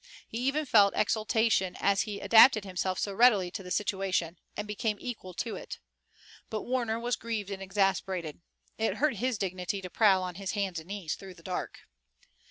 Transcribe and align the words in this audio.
He 0.27 0.39
even 0.39 0.65
felt 0.65 0.95
exultation 0.95 1.77
as 1.79 2.01
he 2.09 2.19
adapted 2.21 2.63
himself 2.65 2.97
so 2.97 3.13
readily 3.13 3.51
to 3.51 3.61
the 3.61 3.69
situation, 3.69 4.39
and 4.57 4.67
became 4.67 4.97
equal 4.99 5.35
to 5.35 5.55
it. 5.55 5.77
But 6.49 6.63
Warner 6.63 6.99
was 6.99 7.15
grieved 7.15 7.51
and 7.51 7.61
exasperated. 7.61 8.41
It 8.79 8.95
hurt 8.95 9.17
his 9.17 9.37
dignity 9.37 9.79
to 9.79 9.91
prowl 9.91 10.23
on 10.23 10.41
his 10.41 10.55
knees 10.55 11.13
through 11.13 11.35
the 11.35 11.43
dark. 11.43 11.81